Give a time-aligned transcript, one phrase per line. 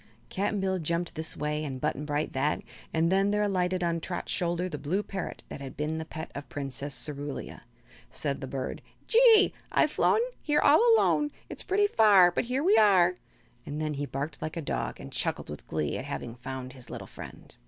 [0.29, 4.31] Cap'n Bill jumped this way and Button Bright that, and then there alighted on Trot's
[4.31, 7.61] shoulder the blue parrot that had been the pet of the Princess Cerulia.
[8.09, 9.53] Said the bird: "Gee!
[9.71, 11.29] I've flown Here all alone.
[11.49, 13.13] It's pretty far, But here we are!"
[13.63, 16.89] and then he barked like a dog and chuckled with glee at having found his
[16.89, 17.55] little friend.